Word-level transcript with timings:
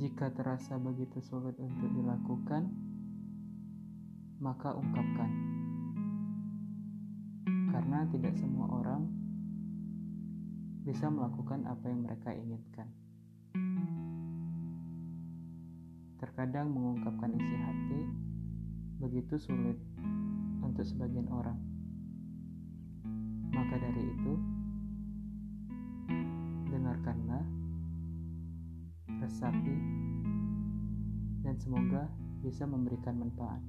Jika 0.00 0.32
terasa 0.32 0.80
begitu 0.80 1.20
sulit 1.20 1.60
untuk 1.60 1.92
dilakukan, 1.92 2.72
maka 4.40 4.72
ungkapkan. 4.72 5.28
Karena 7.68 8.08
tidak 8.08 8.32
semua 8.40 8.80
orang 8.80 9.04
bisa 10.88 11.04
melakukan 11.12 11.68
apa 11.68 11.84
yang 11.92 12.00
mereka 12.00 12.32
inginkan. 12.32 12.88
Terkadang 16.16 16.72
mengungkapkan 16.72 17.36
isi 17.36 17.56
hati 17.60 18.00
begitu 19.04 19.36
sulit 19.36 19.76
untuk 20.64 20.88
sebagian 20.88 21.28
orang. 21.28 21.60
Maka 23.52 23.76
dari 23.76 24.00
itu, 24.16 24.32
resapi, 29.30 29.76
dan 31.46 31.54
semoga 31.62 32.10
bisa 32.42 32.66
memberikan 32.66 33.14
manfaat. 33.14 33.62